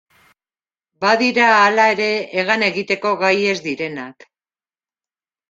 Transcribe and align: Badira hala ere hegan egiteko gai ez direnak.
Badira 1.03 1.49
hala 1.57 1.85
ere 1.97 2.07
hegan 2.39 2.65
egiteko 2.69 3.13
gai 3.25 3.33
ez 3.53 3.61
direnak. 3.69 4.27